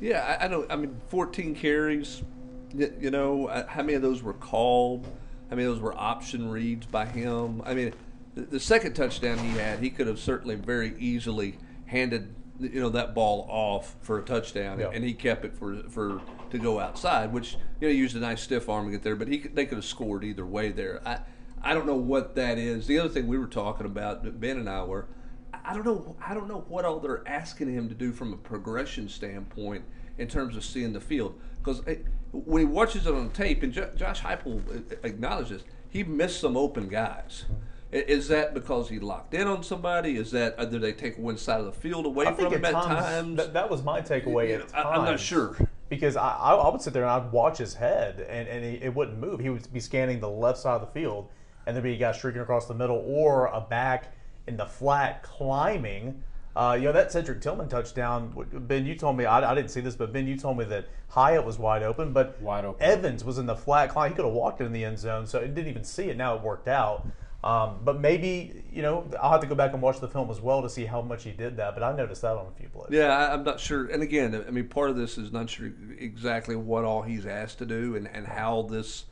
Yeah, 0.00 0.38
I, 0.40 0.46
I. 0.46 0.72
I 0.72 0.76
mean, 0.76 1.00
14 1.08 1.54
carries. 1.54 2.22
You 2.74 3.10
know, 3.10 3.46
uh, 3.46 3.66
how 3.66 3.82
many 3.82 3.94
of 3.94 4.02
those 4.02 4.22
were 4.22 4.34
called? 4.34 5.06
How 5.50 5.56
many 5.56 5.66
of 5.66 5.74
those 5.74 5.82
were 5.82 5.96
option 5.96 6.50
reads 6.50 6.86
by 6.86 7.06
him? 7.06 7.62
I 7.64 7.74
mean, 7.74 7.94
the, 8.34 8.42
the 8.42 8.60
second 8.60 8.94
touchdown 8.94 9.38
he 9.38 9.50
had, 9.58 9.78
he 9.78 9.90
could 9.90 10.06
have 10.06 10.18
certainly 10.18 10.54
very 10.54 10.94
easily 10.98 11.58
handed 11.86 12.34
you 12.60 12.80
know 12.80 12.88
that 12.88 13.14
ball 13.14 13.46
off 13.48 13.94
for 14.02 14.18
a 14.18 14.22
touchdown, 14.22 14.80
Yeah. 14.80 14.90
and 14.92 15.04
he 15.04 15.14
kept 15.14 15.44
it 15.44 15.54
for 15.56 15.76
for 15.88 16.20
to 16.50 16.58
go 16.58 16.80
outside, 16.80 17.32
which 17.32 17.56
you 17.80 17.88
know 17.88 17.94
used 17.94 18.16
a 18.16 18.20
nice 18.20 18.42
stiff 18.42 18.68
arm 18.68 18.86
to 18.86 18.90
get 18.92 19.02
there, 19.02 19.16
but 19.16 19.28
he 19.28 19.38
they 19.38 19.64
could 19.64 19.78
have 19.78 19.84
scored 19.84 20.24
either 20.24 20.44
way 20.44 20.70
there. 20.70 21.00
I 21.06 21.20
I 21.62 21.74
don't 21.74 21.86
know 21.86 21.94
what 21.94 22.34
that 22.34 22.58
is. 22.58 22.86
The 22.86 22.98
other 22.98 23.08
thing 23.08 23.26
we 23.28 23.38
were 23.38 23.46
talking 23.46 23.86
about, 23.86 24.40
Ben 24.40 24.58
and 24.58 24.68
I 24.68 24.82
were. 24.84 25.06
I 25.68 25.74
don't 25.74 25.84
know. 25.84 26.16
I 26.26 26.32
don't 26.32 26.48
know 26.48 26.64
what 26.68 26.86
all 26.86 26.98
they're 26.98 27.22
asking 27.28 27.70
him 27.70 27.90
to 27.90 27.94
do 27.94 28.10
from 28.10 28.32
a 28.32 28.38
progression 28.38 29.06
standpoint 29.06 29.84
in 30.16 30.26
terms 30.26 30.56
of 30.56 30.64
seeing 30.64 30.94
the 30.94 31.00
field. 31.00 31.38
Because 31.58 31.86
eh, 31.86 31.96
when 32.32 32.60
he 32.60 32.64
watches 32.66 33.06
it 33.06 33.14
on 33.14 33.28
tape, 33.30 33.62
and 33.62 33.70
Jo- 33.70 33.90
Josh 33.94 34.22
Heupel 34.22 34.62
eh, 34.74 34.94
eh, 34.94 35.06
acknowledges 35.06 35.62
this, 35.62 35.72
he 35.90 36.04
missed 36.04 36.40
some 36.40 36.56
open 36.56 36.88
guys. 36.88 37.44
Is 37.92 38.28
that 38.28 38.54
because 38.54 38.88
he 38.88 38.98
locked 38.98 39.34
in 39.34 39.46
on 39.46 39.62
somebody? 39.62 40.16
Is 40.16 40.30
that 40.30 40.54
uh, 40.58 40.64
did 40.64 40.80
they 40.80 40.92
take 40.94 41.18
one 41.18 41.36
side 41.36 41.60
of 41.60 41.66
the 41.66 41.72
field 41.72 42.06
away 42.06 42.26
I 42.26 42.32
from 42.32 42.52
him 42.52 42.64
at 42.64 42.72
times, 42.72 42.86
times? 42.86 43.36
That, 43.36 43.52
that 43.52 43.70
was 43.70 43.82
my 43.82 44.00
takeaway. 44.00 44.48
You 44.48 44.54
at 44.54 44.72
know, 44.72 44.78
I- 44.78 44.94
I'm 44.96 45.04
not 45.04 45.20
sure. 45.20 45.54
because 45.90 46.16
I, 46.16 46.28
I, 46.30 46.54
I 46.54 46.70
would 46.70 46.80
sit 46.80 46.94
there 46.94 47.02
and 47.02 47.10
I'd 47.10 47.30
watch 47.30 47.58
his 47.58 47.74
head 47.74 48.20
and, 48.20 48.48
and 48.48 48.64
he, 48.64 48.82
it 48.82 48.94
wouldn't 48.94 49.18
move. 49.18 49.40
He 49.40 49.50
would 49.50 49.70
be 49.70 49.80
scanning 49.80 50.20
the 50.20 50.30
left 50.30 50.58
side 50.58 50.76
of 50.76 50.80
the 50.80 50.86
field 50.98 51.28
and 51.66 51.76
there'd 51.76 51.84
be 51.84 51.92
a 51.92 51.98
guy 51.98 52.12
streaking 52.12 52.40
across 52.40 52.66
the 52.66 52.74
middle 52.74 53.02
or 53.06 53.46
a 53.46 53.60
back 53.60 54.14
in 54.48 54.56
the 54.56 54.66
flat 54.66 55.22
climbing. 55.22 56.22
Uh, 56.56 56.74
you 56.74 56.84
know, 56.84 56.92
that 56.92 57.12
Cedric 57.12 57.40
Tillman 57.40 57.68
touchdown, 57.68 58.32
Ben, 58.66 58.84
you 58.84 58.96
told 58.96 59.16
me, 59.16 59.24
I, 59.24 59.48
I 59.48 59.54
didn't 59.54 59.70
see 59.70 59.80
this, 59.80 59.94
but 59.94 60.12
Ben, 60.12 60.26
you 60.26 60.36
told 60.36 60.58
me 60.58 60.64
that 60.64 60.86
Hyatt 61.08 61.44
was 61.44 61.56
wide 61.56 61.84
open, 61.84 62.12
but 62.12 62.40
Wide 62.42 62.64
open. 62.64 62.82
Evans 62.82 63.22
was 63.24 63.38
in 63.38 63.46
the 63.46 63.54
flat 63.54 63.90
climb. 63.90 64.10
He 64.10 64.16
could 64.16 64.24
have 64.24 64.34
walked 64.34 64.60
it 64.60 64.64
in 64.64 64.72
the 64.72 64.84
end 64.84 64.98
zone, 64.98 65.26
so 65.26 65.38
it 65.38 65.54
didn't 65.54 65.68
even 65.68 65.84
see 65.84 66.10
it. 66.10 66.16
Now 66.16 66.34
it 66.34 66.42
worked 66.42 66.66
out. 66.66 67.06
Um, 67.44 67.78
but 67.84 68.00
maybe, 68.00 68.64
you 68.72 68.82
know, 68.82 69.06
I'll 69.22 69.30
have 69.30 69.40
to 69.42 69.46
go 69.46 69.54
back 69.54 69.72
and 69.72 69.80
watch 69.80 70.00
the 70.00 70.08
film 70.08 70.28
as 70.30 70.40
well 70.40 70.60
to 70.62 70.68
see 70.68 70.84
how 70.84 71.00
much 71.00 71.22
he 71.22 71.30
did 71.30 71.56
that, 71.58 71.74
but 71.74 71.84
I 71.84 71.96
noticed 71.96 72.22
that 72.22 72.32
on 72.32 72.46
a 72.46 72.58
few 72.58 72.68
plays. 72.68 72.88
Yeah, 72.90 73.16
I, 73.16 73.32
I'm 73.32 73.44
not 73.44 73.60
sure. 73.60 73.86
And 73.86 74.02
again, 74.02 74.44
I 74.46 74.50
mean, 74.50 74.66
part 74.66 74.90
of 74.90 74.96
this 74.96 75.16
is 75.18 75.30
not 75.30 75.48
sure 75.48 75.70
exactly 75.98 76.56
what 76.56 76.84
all 76.84 77.02
he's 77.02 77.26
asked 77.26 77.58
to 77.58 77.66
do 77.66 77.94
and, 77.94 78.08
and 78.08 78.26
how 78.26 78.62
this, 78.62 79.04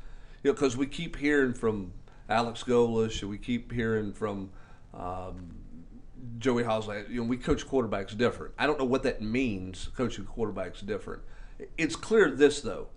you 0.43 0.51
know, 0.51 0.55
because 0.55 0.77
we 0.77 0.87
keep 0.87 1.15
hearing 1.15 1.55
from 1.55 1.93
Alex 2.29 2.65
Golesh 2.65 3.23
and 3.23 3.31
we 3.31 3.39
keep 3.39 3.71
hearing 3.71 4.13
from 4.13 4.51
um, 4.99 5.57
Joey 6.39 6.63
Halzle. 6.63 7.09
You 7.09 7.23
know, 7.23 7.27
we 7.27 7.37
coach 7.37 7.67
quarterbacks 7.67 8.17
different. 8.17 8.55
I 8.59 8.67
don't 8.67 8.79
know 8.79 8.85
what 8.85 9.03
that 9.05 9.23
means, 9.23 9.89
coaching 9.97 10.27
quarterbacks 10.27 10.85
different. 10.85 11.23
It's 11.79 11.97
clear 11.97 12.31
this, 12.31 12.61
though. 12.61 12.89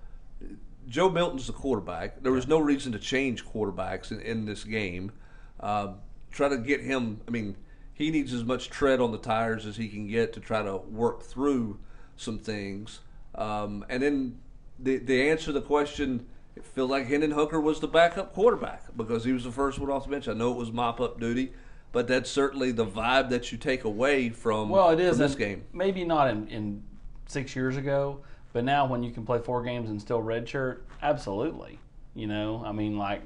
Joe 0.88 1.10
Milton's 1.10 1.48
the 1.48 1.54
quarterback. 1.54 2.24
There 2.24 2.32
was 2.32 2.48
no 2.48 2.60
reason 2.60 2.92
to 2.94 3.00
change 3.00 3.46
quarterbacks 3.46 4.12
in, 4.12 4.22
in 4.22 4.46
this 4.46 4.64
game. 4.64 5.12
Uh, 5.60 5.94
try 6.32 6.50
to 6.50 6.58
get 6.58 6.82
him. 6.82 7.22
I 7.28 7.32
mean, 7.32 7.56
he 7.94 8.12
needs 8.12 8.34
as 8.34 8.44
much 8.44 8.70
tread 8.70 9.00
on 9.00 9.12
the 9.12 9.18
tires 9.18 9.66
as 9.66 9.78
he 9.78 9.88
can 9.88 10.08
get 10.08 10.34
to 10.34 10.40
try 10.40 10.64
to 10.64 10.78
work 10.78 11.24
through 11.24 11.80
some 12.16 12.40
things. 12.40 13.02
Um, 13.36 13.86
and 13.90 14.02
then 14.02 14.40
the 14.80 14.98
the 14.98 15.30
answer 15.30 15.48
to 15.48 15.52
the 15.52 15.62
question, 15.62 16.26
it 16.56 16.66
feels 16.66 16.90
like 16.90 17.08
Hendon 17.08 17.32
Hooker 17.32 17.60
was 17.60 17.80
the 17.80 17.88
backup 17.88 18.34
quarterback 18.34 18.86
because 18.96 19.24
he 19.24 19.32
was 19.32 19.44
the 19.44 19.52
first 19.52 19.80
one 19.80 19.90
off 19.90 20.06
the 20.06 20.12
bench. 20.12 20.28
I 20.28 20.34
know 20.34 20.52
it 20.52 20.58
was 20.58 20.72
mop 20.72 21.00
up 21.00 21.20
duty, 21.20 21.54
but 21.92 22.08
that's 22.08 22.30
certainly 22.30 22.72
the 22.72 22.86
vibe 22.86 23.30
that 23.30 23.52
you 23.52 23.58
take 23.58 23.84
away 23.84 24.30
from, 24.30 24.70
Well, 24.70 24.90
it 24.90 25.00
is 25.00 25.18
this 25.18 25.36
game. 25.36 25.64
Maybe 25.74 26.04
not 26.04 26.30
in, 26.30 26.48
in 26.48 26.84
six 27.26 27.56
years 27.56 27.78
ago, 27.78 28.20
but 28.54 28.64
now 28.64 28.86
when 28.86 29.04
you 29.04 29.12
can 29.12 29.26
play 29.26 29.40
four 29.40 29.64
games 29.64 29.90
and 29.90 30.00
still 30.00 30.22
redshirt, 30.22 30.80
absolutely. 31.02 31.80
You 32.16 32.28
know, 32.28 32.64
I 32.66 32.72
mean, 32.72 32.98
like 32.98 33.22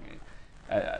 uh, 0.70 1.00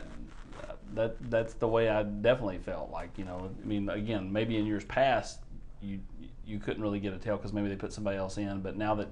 that. 0.94 1.16
That's 1.30 1.54
the 1.54 1.68
way 1.68 1.90
I 1.90 2.04
definitely 2.04 2.60
felt. 2.60 2.92
Like 2.92 3.18
you 3.18 3.26
know, 3.26 3.52
I 3.62 3.68
mean, 3.68 3.90
again, 3.90 4.32
maybe 4.32 4.58
in 4.58 4.66
years 4.66 4.86
past 4.86 5.40
you 5.82 6.00
you 6.46 6.60
couldn't 6.60 6.82
really 6.82 7.00
get 7.00 7.14
a 7.14 7.18
tell 7.18 7.38
because 7.38 7.54
maybe 7.54 7.70
they 7.70 7.76
put 7.76 7.94
somebody 7.94 8.18
else 8.18 8.38
in, 8.38 8.62
but 8.62 8.78
now 8.78 8.96
that 8.96 9.10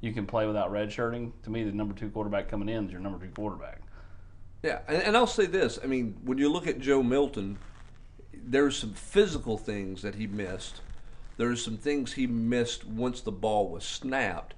you 0.00 0.12
can 0.12 0.26
play 0.26 0.46
without 0.46 0.72
redshirting, 0.72 1.32
to 1.42 1.50
me, 1.50 1.64
the 1.64 1.72
number 1.72 1.94
two 1.94 2.08
quarterback 2.10 2.48
coming 2.48 2.68
in 2.68 2.86
is 2.86 2.92
your 2.92 3.00
number 3.00 3.24
two 3.24 3.32
quarterback. 3.32 3.80
Yeah, 4.62 4.80
and, 4.88 5.02
and 5.02 5.16
I'll 5.16 5.26
say 5.26 5.46
this: 5.46 5.78
I 5.82 5.86
mean, 5.86 6.16
when 6.24 6.38
you 6.38 6.48
look 6.48 6.66
at 6.66 6.80
Joe 6.80 7.02
Milton, 7.02 7.58
there's 8.44 8.76
some 8.76 8.92
physical 8.92 9.58
things 9.58 10.02
that 10.02 10.16
he 10.16 10.26
missed. 10.26 10.80
There's 11.36 11.64
some 11.64 11.76
things 11.76 12.14
he 12.14 12.26
missed 12.26 12.84
once 12.86 13.20
the 13.20 13.32
ball 13.32 13.68
was 13.68 13.84
snapped, 13.84 14.54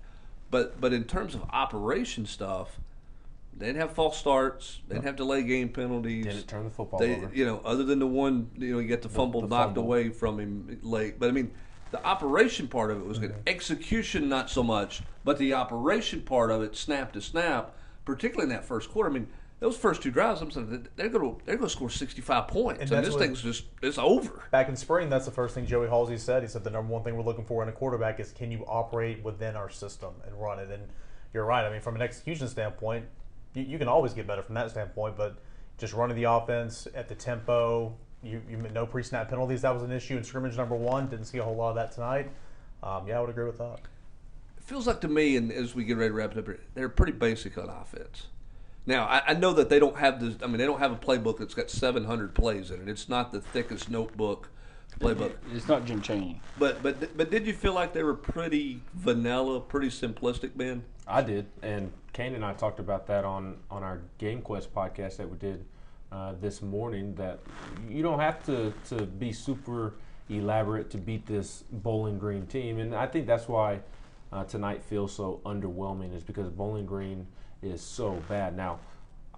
but 0.50 0.80
but 0.80 0.92
in 0.92 1.04
terms 1.04 1.34
of 1.34 1.42
operation 1.50 2.24
stuff, 2.26 2.78
they 3.56 3.66
didn't 3.66 3.80
have 3.80 3.92
false 3.92 4.16
starts. 4.16 4.80
They 4.88 4.94
didn't 4.94 5.06
have 5.06 5.16
delay 5.16 5.42
game 5.42 5.68
penalties. 5.68 6.24
Didn't 6.24 6.48
turn 6.48 6.64
the 6.64 6.70
football 6.70 6.98
They, 6.98 7.16
over. 7.16 7.30
you 7.34 7.44
know, 7.44 7.60
other 7.64 7.84
than 7.84 7.98
the 7.98 8.06
one, 8.06 8.50
you 8.56 8.72
know, 8.72 8.78
you 8.78 8.88
get 8.88 9.02
the 9.02 9.08
fumble 9.10 9.42
the 9.42 9.48
knocked 9.48 9.74
fumble. 9.74 9.82
away 9.82 10.08
from 10.08 10.38
him 10.40 10.78
late. 10.82 11.18
But 11.20 11.28
I 11.28 11.32
mean, 11.32 11.50
the 11.90 12.02
operation 12.04 12.68
part 12.68 12.90
of 12.90 12.98
it 12.98 13.06
was 13.06 13.18
good. 13.18 13.32
Mm-hmm. 13.32 13.48
Execution, 13.48 14.28
not 14.28 14.48
so 14.48 14.62
much, 14.62 15.02
but 15.24 15.36
the 15.38 15.52
operation 15.52 16.22
part 16.22 16.50
of 16.50 16.62
it, 16.62 16.76
snap 16.76 17.12
to 17.12 17.20
snap, 17.20 17.76
particularly 18.04 18.50
in 18.50 18.56
that 18.56 18.64
first 18.64 18.90
quarter. 18.90 19.10
I 19.10 19.12
mean, 19.12 19.28
those 19.60 19.76
first 19.76 20.02
two 20.02 20.10
drives, 20.10 20.40
I'm 20.40 20.50
saying 20.50 20.88
they're 20.96 21.10
going 21.10 21.36
to 21.36 21.44
they're 21.44 21.56
going 21.56 21.68
to 21.68 21.72
score 21.72 21.90
65 21.90 22.48
points, 22.48 22.80
And 22.80 22.90
and, 22.92 23.06
this 23.06 23.14
thing's 23.14 23.42
just 23.42 23.64
it's 23.82 23.98
over. 23.98 24.42
Back 24.50 24.70
in 24.70 24.76
spring, 24.76 25.10
that's 25.10 25.26
the 25.26 25.30
first 25.30 25.54
thing 25.54 25.66
Joey 25.66 25.86
Halzle 25.86 26.18
said. 26.18 26.42
He 26.42 26.48
said 26.48 26.64
the 26.64 26.70
number 26.70 26.90
one 26.92 27.04
thing 27.04 27.14
we're 27.14 27.22
looking 27.22 27.44
for 27.44 27.62
in 27.62 27.68
a 27.68 27.72
quarterback 27.72 28.18
is 28.20 28.32
can 28.32 28.50
you 28.50 28.64
operate 28.66 29.22
within 29.22 29.56
our 29.56 29.68
system 29.68 30.14
and 30.26 30.40
run 30.40 30.58
it. 30.58 30.70
And 30.70 30.88
you're 31.34 31.44
right. 31.44 31.64
I 31.64 31.70
mean, 31.70 31.82
from 31.82 31.94
an 31.94 32.02
execution 32.02 32.48
standpoint, 32.48 33.04
you, 33.54 33.62
you 33.62 33.78
can 33.78 33.86
always 33.86 34.14
get 34.14 34.26
better 34.26 34.42
from 34.42 34.54
that 34.54 34.70
standpoint. 34.70 35.16
But 35.18 35.36
just 35.76 35.92
running 35.92 36.16
the 36.16 36.24
offense 36.24 36.88
at 36.94 37.08
the 37.08 37.14
tempo, 37.14 37.94
you, 38.22 38.40
you 38.48 38.56
no 38.72 38.86
pre-snap 38.86 39.28
penalties. 39.28 39.60
That 39.60 39.74
was 39.74 39.82
an 39.82 39.92
issue 39.92 40.16
in 40.16 40.24
scrimmage 40.24 40.56
number 40.56 40.74
one. 40.74 41.06
Didn't 41.08 41.26
see 41.26 41.38
a 41.38 41.44
whole 41.44 41.56
lot 41.56 41.70
of 41.70 41.74
that 41.76 41.92
tonight. 41.92 42.30
Um, 42.82 43.06
yeah, 43.06 43.18
I 43.18 43.20
would 43.20 43.30
agree 43.30 43.44
with 43.44 43.58
that. 43.58 43.80
It 44.56 44.64
feels 44.64 44.86
like 44.86 45.02
to 45.02 45.08
me, 45.08 45.36
and 45.36 45.52
as 45.52 45.74
we 45.74 45.84
get 45.84 45.98
ready 45.98 46.08
to 46.08 46.14
wrap 46.14 46.32
it 46.32 46.38
up 46.38 46.46
here, 46.46 46.60
they're 46.74 46.88
pretty 46.88 47.12
basic 47.12 47.58
on 47.58 47.68
offense. 47.68 48.28
Now, 48.90 49.06
I, 49.06 49.22
I 49.28 49.34
know 49.34 49.52
that 49.52 49.68
they 49.68 49.78
don't 49.78 49.96
have 49.96 50.20
this. 50.20 50.34
I 50.42 50.48
mean, 50.48 50.58
they 50.58 50.66
don't 50.66 50.80
have 50.80 50.90
a 50.90 50.96
playbook 50.96 51.38
that's 51.38 51.54
got 51.54 51.70
700 51.70 52.34
plays 52.34 52.72
in 52.72 52.82
it. 52.82 52.88
It's 52.88 53.08
not 53.08 53.30
the 53.30 53.40
thickest 53.40 53.88
notebook 53.88 54.50
playbook. 54.98 55.34
It's 55.54 55.68
not 55.68 55.84
Jim 55.84 56.02
Chaney. 56.02 56.40
But 56.58 56.82
but 56.82 57.16
but 57.16 57.30
did 57.30 57.46
you 57.46 57.52
feel 57.52 57.72
like 57.72 57.92
they 57.92 58.02
were 58.02 58.16
pretty 58.16 58.82
vanilla, 58.94 59.60
pretty 59.60 59.90
simplistic, 59.90 60.56
Ben? 60.56 60.82
I 61.06 61.22
did, 61.22 61.46
and 61.62 61.92
Kane 62.12 62.34
and 62.34 62.44
I 62.44 62.52
talked 62.52 62.80
about 62.80 63.06
that 63.06 63.24
on 63.24 63.58
on 63.70 63.84
our 63.84 64.00
Game 64.18 64.42
Quest 64.42 64.74
podcast 64.74 65.18
that 65.18 65.30
we 65.30 65.38
did 65.38 65.64
uh, 66.10 66.34
this 66.40 66.60
morning. 66.60 67.14
That 67.14 67.38
you 67.88 68.02
don't 68.02 68.18
have 68.18 68.44
to 68.46 68.74
to 68.88 69.06
be 69.06 69.32
super 69.32 69.94
elaborate 70.28 70.90
to 70.90 70.98
beat 70.98 71.26
this 71.26 71.62
Bowling 71.70 72.18
Green 72.18 72.44
team, 72.48 72.80
and 72.80 72.92
I 72.92 73.06
think 73.06 73.28
that's 73.28 73.46
why 73.46 73.82
uh, 74.32 74.42
tonight 74.42 74.82
feels 74.82 75.12
so 75.14 75.40
underwhelming. 75.46 76.12
Is 76.12 76.24
because 76.24 76.50
Bowling 76.50 76.86
Green 76.86 77.28
is 77.62 77.80
so 77.80 78.22
bad 78.28 78.56
now. 78.56 78.80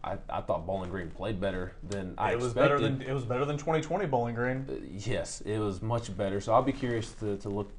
I, 0.05 0.17
I 0.29 0.41
thought 0.41 0.67
Bowling 0.67 0.91
Green 0.91 1.11
played 1.11 1.41
better 1.41 1.75
than 1.89 2.15
I 2.19 2.33
it 2.33 2.37
was 2.37 2.47
expected. 2.47 2.65
better 2.65 2.79
than 2.81 3.03
it 3.03 3.13
was 3.13 3.25
better 3.25 3.45
than 3.45 3.57
2020 3.57 4.07
Bowling 4.07 4.35
Green. 4.35 4.67
Uh, 4.69 4.75
yes, 4.91 5.43
it 5.43 5.59
was 5.59 5.81
much 5.81 6.17
better. 6.17 6.41
So 6.41 6.53
I'll 6.53 6.63
be 6.63 6.73
curious 6.73 7.13
to, 7.21 7.37
to 7.39 7.49
look 7.49 7.71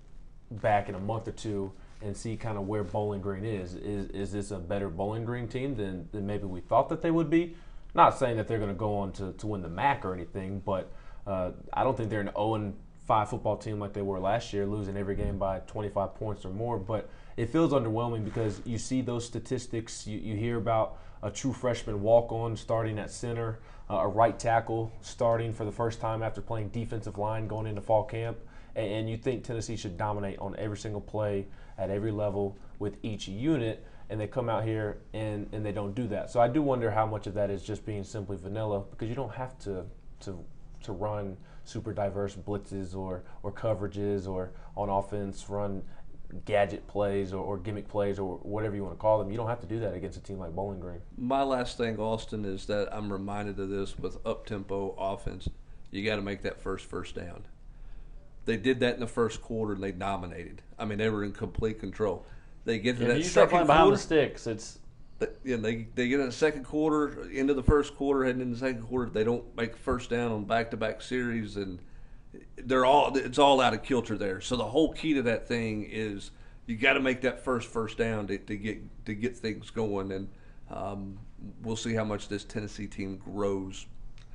back 0.50 0.88
in 0.88 0.96
a 0.96 1.00
month 1.00 1.28
or 1.28 1.32
two 1.32 1.72
and 2.02 2.16
see 2.16 2.38
kind 2.38 2.58
of 2.58 2.68
where 2.68 2.84
Bowling 2.84 3.22
Green 3.22 3.44
is. 3.44 3.76
Is 3.76 4.10
is 4.10 4.32
this 4.32 4.52
a 4.52 4.58
better 4.58 4.90
Bowling 4.90 5.26
Green 5.26 5.48
team 5.48 5.76
than, 5.76 6.08
than 6.12 6.26
maybe 6.26 6.46
we 6.46 6.62
thought 6.62 6.88
that 6.90 7.02
they 7.02 7.12
would 7.12 7.30
be? 7.30 7.56
Not 7.94 8.18
saying 8.18 8.38
that 8.38 8.48
they're 8.48 8.58
going 8.58 8.70
to 8.70 8.76
go 8.76 8.98
on 8.98 9.12
to, 9.14 9.34
to 9.34 9.48
win 9.48 9.62
the 9.62 9.70
MAC 9.70 10.04
or 10.06 10.14
anything, 10.14 10.62
but 10.66 10.92
uh, 11.28 11.52
I 11.74 11.84
don't 11.84 11.96
think 11.96 12.10
they're 12.10 12.22
an 12.22 12.32
0 12.36 12.74
5 13.06 13.30
football 13.30 13.58
team 13.58 13.80
like 13.80 13.94
they 13.94 14.02
were 14.02 14.20
last 14.20 14.54
year, 14.54 14.66
losing 14.66 14.96
every 14.96 15.16
game 15.16 15.38
by 15.38 15.60
25 15.60 16.16
points 16.16 16.46
or 16.46 16.50
more. 16.50 16.78
But 16.78 17.10
it 17.36 17.50
feels 17.50 17.74
underwhelming 17.74 18.24
because 18.24 18.62
you 18.66 18.78
see 18.78 19.02
those 19.02 19.26
statistics, 19.26 20.08
you, 20.08 20.20
you 20.20 20.36
hear 20.36 20.58
about 20.58 21.00
a 21.22 21.30
true 21.30 21.54
freshman 21.54 22.02
walk 22.02 22.32
on 22.32 22.56
starting 22.56 23.00
at 23.00 23.12
center, 23.12 23.60
uh, 23.90 23.96
a 23.96 24.08
right 24.08 24.38
tackle 24.40 24.92
starting 25.02 25.52
for 25.54 25.66
the 25.66 25.72
first 25.72 26.00
time 26.00 26.24
after 26.24 26.42
playing 26.42 26.70
defensive 26.70 27.18
line 27.18 27.48
going 27.48 27.68
into 27.68 27.82
fall 27.82 28.04
camp. 28.04 28.38
And, 28.76 28.92
and 28.92 29.10
you 29.10 29.18
think 29.18 29.44
Tennessee 29.44 29.76
should 29.76 29.98
dominate 29.98 30.40
on 30.40 30.56
every 30.58 30.78
single 30.78 31.02
play 31.02 31.48
at 31.78 31.90
every 31.90 32.12
level 32.12 32.58
with 32.80 32.98
each 33.04 33.28
unit. 33.28 33.86
And 34.10 34.20
they 34.20 34.28
come 34.28 34.48
out 34.48 34.64
here 34.64 35.00
and, 35.14 35.48
and 35.52 35.66
they 35.66 35.72
don't 35.72 35.96
do 35.96 36.08
that. 36.08 36.30
So 36.30 36.40
I 36.40 36.48
do 36.48 36.62
wonder 36.62 36.92
how 36.92 37.06
much 37.06 37.28
of 37.28 37.34
that 37.34 37.50
is 37.50 37.64
just 37.64 37.86
being 37.86 38.04
simply 38.04 38.38
vanilla 38.38 38.82
because 38.82 39.10
you 39.10 39.16
don't 39.16 39.34
have 39.34 39.58
to 39.60 39.86
to 40.22 40.40
to 40.84 40.92
run 40.92 41.38
super 41.64 41.94
diverse 41.94 42.36
blitzes 42.36 42.96
or, 42.96 43.24
or 43.42 43.52
coverages 43.52 44.28
or 44.28 44.52
on 44.76 44.90
offense 44.90 45.50
run 45.50 45.84
gadget 46.46 46.88
plays 46.88 47.32
or, 47.32 47.44
or, 47.44 47.58
gimmick 47.58 47.88
plays 47.88 48.18
or 48.18 48.38
whatever 48.38 48.76
you 48.76 48.84
want 48.84 48.94
to 48.96 49.00
call 49.00 49.20
them. 49.20 49.30
You 49.30 49.38
don't 49.38 49.48
have 49.48 49.62
to 49.62 49.68
do 49.68 49.80
that 49.82 49.94
against 49.94 50.18
a 50.18 50.22
team 50.22 50.40
like 50.40 50.52
Bowling 50.56 50.80
Green. 50.80 51.00
My 51.18 51.44
last 51.44 51.78
thing, 51.78 51.98
Austin, 52.00 52.44
is 52.44 52.66
that 52.66 52.90
I'm 52.92 53.12
reminded 53.14 53.60
of 53.60 53.70
this 53.70 53.98
with 54.00 54.18
up 54.26 54.46
tempo 54.46 54.96
offense. 54.98 55.48
You 55.92 56.04
got 56.04 56.16
to 56.16 56.22
make 56.24 56.42
that 56.42 56.60
first 56.60 56.86
first 56.86 57.16
down. 57.16 57.46
They 58.46 58.58
did 58.58 58.80
that 58.82 58.96
in 58.96 59.00
the 59.00 59.08
first 59.08 59.42
quarter 59.42 59.74
and 59.74 59.84
they 59.84 59.92
dominated. 59.92 60.64
I 60.78 60.86
mean, 60.86 60.98
they 60.98 61.10
were 61.10 61.24
in 61.24 61.32
complete 61.34 61.80
control. 61.80 62.26
They 62.66 62.80
get 62.80 62.98
to 62.98 63.04
Yeah, 63.04 63.08
that 63.10 63.18
you 63.18 63.24
start 63.24 63.50
second 63.50 63.50
playing 63.50 63.68
behind 63.68 63.84
quarter. 63.84 63.98
the 63.98 64.02
sticks. 64.02 64.48
It's 64.48 64.80
you 65.44 65.58
know, 65.58 65.64
they 65.64 65.88
they 65.96 66.08
get 66.08 66.20
in 66.20 66.26
the 66.26 66.32
second 66.32 66.64
quarter, 66.64 67.30
into 67.30 67.54
the 67.54 67.64
first 67.64 67.96
quarter, 67.96 68.26
heading 68.26 68.42
into 68.42 68.56
the 68.56 68.60
second 68.60 68.84
quarter. 68.84 69.10
They 69.10 69.24
don't 69.24 69.56
make 69.56 69.78
first 69.78 70.10
down 70.10 70.32
on 70.32 70.46
back 70.46 70.72
to 70.72 70.78
back 70.78 71.02
series, 71.02 71.56
and 71.56 71.80
they're 72.58 72.86
all 72.86 73.16
it's 73.16 73.40
all 73.40 73.62
out 73.62 73.74
of 73.74 73.84
kilter 73.84 74.18
there. 74.18 74.42
So 74.42 74.56
the 74.56 74.66
whole 74.66 74.94
key 74.94 75.14
to 75.16 75.22
that 75.24 75.48
thing 75.48 75.88
is 75.90 76.32
you 76.66 76.76
got 76.76 76.94
to 76.94 77.00
make 77.00 77.22
that 77.22 77.44
first 77.44 77.68
first 77.70 77.98
down 77.98 78.28
to, 78.28 78.38
to 78.38 78.56
get 78.56 79.06
to 79.06 79.14
get 79.14 79.38
things 79.38 79.70
going, 79.70 80.12
and 80.12 80.30
um, 80.70 81.20
we'll 81.62 81.76
see 81.76 81.94
how 81.94 82.04
much 82.04 82.28
this 82.28 82.44
Tennessee 82.44 82.88
team 82.88 83.18
grows 83.18 83.86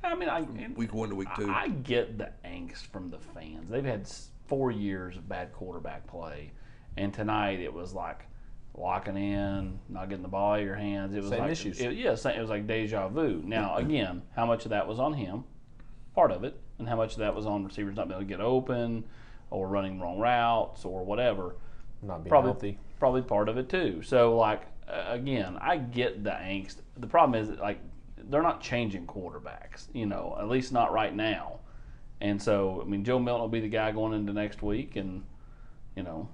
I 0.03 0.15
mean, 0.15 0.29
I 0.29 0.41
week 0.75 0.93
one 0.93 1.09
to 1.09 1.15
week 1.15 1.27
two. 1.35 1.49
I 1.49 1.69
get 1.69 2.17
the 2.17 2.31
angst 2.45 2.87
from 2.87 3.09
the 3.09 3.19
fans. 3.19 3.69
They've 3.69 3.83
had 3.83 4.09
four 4.47 4.71
years 4.71 5.17
of 5.17 5.27
bad 5.27 5.51
quarterback 5.53 6.07
play, 6.07 6.51
and 6.97 7.13
tonight 7.13 7.59
it 7.59 7.73
was 7.73 7.93
like 7.93 8.25
locking 8.75 9.17
in, 9.17 9.79
not 9.89 10.09
getting 10.09 10.23
the 10.23 10.29
ball 10.29 10.53
out 10.53 10.59
of 10.59 10.65
your 10.65 10.75
hands. 10.75 11.13
It 11.13 11.21
was 11.21 11.29
Same 11.29 11.39
like 11.39 11.51
issues. 11.51 11.79
It, 11.79 11.93
yeah, 11.93 12.15
same- 12.15 12.37
it 12.37 12.41
was 12.41 12.49
like 12.49 12.67
deja 12.67 13.07
vu. 13.09 13.41
Now 13.45 13.75
again, 13.75 14.21
how 14.35 14.45
much 14.45 14.65
of 14.65 14.69
that 14.71 14.87
was 14.87 14.99
on 14.99 15.13
him? 15.13 15.43
Part 16.15 16.31
of 16.31 16.43
it, 16.43 16.59
and 16.77 16.87
how 16.87 16.95
much 16.95 17.13
of 17.13 17.19
that 17.19 17.35
was 17.35 17.45
on 17.45 17.63
receivers 17.63 17.95
not 17.95 18.07
being 18.07 18.19
able 18.19 18.27
to 18.27 18.29
get 18.29 18.41
open, 18.41 19.03
or 19.51 19.67
running 19.67 19.99
wrong 19.99 20.19
routes, 20.19 20.85
or 20.85 21.03
whatever. 21.03 21.55
Not 22.01 22.23
being 22.23 22.29
Probably, 22.29 22.51
healthy. 22.51 22.79
probably 22.99 23.21
part 23.21 23.49
of 23.49 23.57
it 23.57 23.69
too. 23.69 24.01
So 24.01 24.35
like 24.37 24.63
uh, 24.87 25.05
again, 25.07 25.57
I 25.59 25.77
get 25.77 26.23
the 26.23 26.31
angst. 26.31 26.77
The 26.97 27.07
problem 27.07 27.39
is 27.41 27.49
that, 27.49 27.59
like 27.59 27.79
they're 28.17 28.43
not 28.43 28.61
changing 28.61 29.07
quarterbacks, 29.07 29.87
you 29.93 30.05
know, 30.05 30.37
at 30.39 30.47
least 30.49 30.71
not 30.71 30.91
right 30.93 31.15
now. 31.15 31.59
And 32.21 32.41
so 32.41 32.81
I 32.81 32.85
mean, 32.89 33.03
Joe 33.03 33.19
Milton 33.19 33.41
will 33.41 33.49
be 33.49 33.61
the 33.61 33.69
guy 33.69 33.91
going 33.91 34.13
into 34.13 34.33
next 34.33 34.61
week, 34.61 34.95
and 34.95 35.23
you 35.95 36.03
know, 36.03 36.29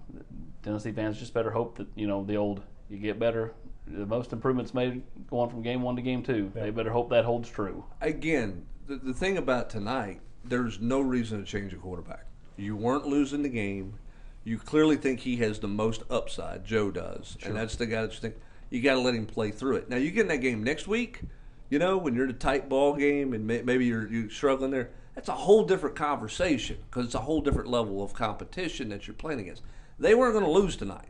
Tennessee 0.64 0.92
fans 0.92 1.20
just 1.20 1.34
better 1.34 1.52
hope 1.52 1.78
that 1.78 1.88
you 1.96 2.08
know 2.08 2.24
the 2.24 2.36
old 2.36 2.62
you 2.90 2.98
get 2.98 3.20
better. 3.20 3.54
The 3.88 4.06
most 4.06 4.34
improvements 4.34 4.74
made 4.74 5.04
going 5.30 5.50
from 5.50 5.62
game 5.62 5.82
one 5.82 5.96
to 5.96 6.02
game 6.02 6.24
two. 6.24 6.52
They 6.56 6.72
better 6.72 6.92
hope 6.92 7.10
that 7.12 7.26
holds 7.26 7.50
true. 7.50 7.86
again, 8.02 8.66
the, 8.88 8.96
the 8.96 9.14
thing 9.14 9.38
about 9.38 9.70
tonight, 9.70 10.22
there's 10.44 10.80
no 10.80 11.02
reason 11.02 11.40
to 11.40 11.46
change 11.46 11.74
a 11.74 11.78
quarterback. 11.78 12.26
You 12.58 12.76
weren't 12.76 13.06
losing 13.06 13.44
the 13.44 13.50
game. 13.50 13.96
You 14.44 14.58
clearly 14.58 14.96
think 14.96 15.20
he 15.20 15.38
has 15.38 15.60
the 15.60 15.68
most 15.68 16.04
upside. 16.10 16.66
Joe 16.66 16.92
does, 16.92 17.38
and 17.44 17.56
that's 17.56 17.76
the 17.76 17.86
guy 17.86 18.04
that 18.04 18.14
you 18.14 18.20
think 18.20 18.36
you 18.70 18.82
got 18.82 18.96
to 18.96 19.00
let 19.02 19.16
him 19.16 19.26
play 19.26 19.52
through 19.52 19.78
it. 19.78 19.90
Now 19.90 19.98
you 19.98 20.12
get 20.12 20.22
in 20.22 20.28
that 20.28 20.38
game 20.38 20.64
next 20.64 20.88
week. 20.88 21.22
You 21.70 21.80
know 21.80 21.98
when 21.98 22.14
you're 22.14 22.26
in 22.26 22.30
a 22.30 22.34
tight 22.34 22.70
ball 22.70 22.96
game 22.96 23.34
and 23.34 23.48
may, 23.48 23.62
maybe 23.62 23.86
you're, 23.86 24.08
you're 24.08 24.30
struggling 24.30 24.72
there. 24.72 24.92
That's 25.16 25.30
a 25.30 25.34
whole 25.34 25.64
different 25.64 25.96
conversation 25.96 26.78
because 26.90 27.06
it's 27.06 27.16
a 27.16 27.20
whole 27.20 27.42
different 27.42 27.70
level 27.70 28.04
of 28.04 28.14
competition 28.14 28.90
that 28.90 29.08
you're 29.08 29.16
playing 29.16 29.40
against. 29.40 29.64
They 29.98 30.14
weren't 30.14 30.34
going 30.34 30.46
to 30.46 30.52
lose 30.52 30.76
tonight. 30.76 31.08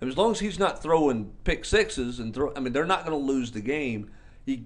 And 0.00 0.10
as 0.10 0.16
long 0.16 0.32
as 0.32 0.40
he's 0.40 0.58
not 0.58 0.82
throwing 0.82 1.32
pick 1.44 1.64
sixes 1.64 2.18
and 2.18 2.34
throw, 2.34 2.52
I 2.56 2.60
mean, 2.60 2.72
they're 2.72 2.84
not 2.84 3.06
going 3.06 3.16
to 3.16 3.24
lose 3.24 3.52
the 3.52 3.60
game. 3.60 4.10
He, 4.44 4.64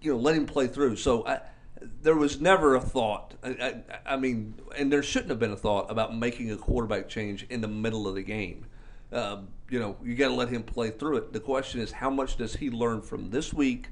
you 0.00 0.12
know, 0.12 0.18
let 0.18 0.34
him 0.34 0.46
play 0.46 0.66
through. 0.66 0.96
So 0.96 1.26
I, 1.26 1.40
there 2.00 2.16
was 2.16 2.40
never 2.40 2.74
a 2.74 2.80
thought. 2.80 3.34
I, 3.42 3.50
I, 3.50 3.82
I 4.14 4.16
mean, 4.16 4.54
and 4.76 4.90
there 4.90 5.02
shouldn't 5.02 5.28
have 5.28 5.38
been 5.38 5.52
a 5.52 5.56
thought 5.56 5.90
about 5.90 6.16
making 6.16 6.50
a 6.50 6.56
quarterback 6.56 7.10
change 7.10 7.46
in 7.50 7.60
the 7.60 7.68
middle 7.68 8.08
of 8.08 8.14
the 8.14 8.22
game. 8.22 8.64
Um, 9.12 9.48
you 9.68 9.78
know, 9.78 9.96
you 10.02 10.14
got 10.14 10.28
to 10.28 10.34
let 10.34 10.48
him 10.48 10.62
play 10.62 10.90
through 10.90 11.18
it. 11.18 11.32
The 11.34 11.40
question 11.40 11.80
is, 11.80 11.92
how 11.92 12.08
much 12.08 12.38
does 12.38 12.56
he 12.56 12.70
learn 12.70 13.02
from 13.02 13.28
this 13.28 13.52
week 13.52 13.88